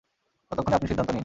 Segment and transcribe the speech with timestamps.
[0.51, 1.19] ততক্ষণে আপনি সিদ্ধান্ত নিন।